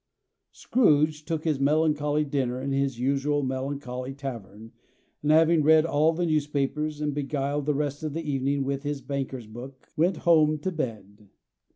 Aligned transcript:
Scrooge 0.51 1.25
took 1.25 1.43
his 1.43 1.59
melancholy 1.59 2.25
dinner 2.25 2.59
in 2.59 2.71
his 2.71 2.97
usual 2.99 3.43
melancholy 3.43 4.15
tavern; 4.15 4.71
and 5.21 5.29
having 5.31 5.61
read 5.61 5.85
all 5.85 6.11
the 6.11 6.25
newspapers, 6.25 7.01
and 7.01 7.13
beguiled 7.13 7.67
the 7.67 7.75
rest 7.75 8.01
of 8.01 8.13
the 8.13 8.23
evening 8.27 8.63
with 8.63 8.81
his 8.81 8.99
banker's 8.99 9.45
book, 9.45 9.89
went 9.95 10.17
home 10.25 10.57
to 10.57 10.71
bed. 10.71 11.29